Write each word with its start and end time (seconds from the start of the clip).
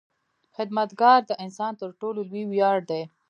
•خدمتګاري 0.55 1.25
د 1.29 1.31
انسان 1.43 1.71
تر 1.81 1.89
ټولو 1.99 2.19
لوی 2.29 2.43
ویاړ 2.51 2.77
دی. 2.89 3.01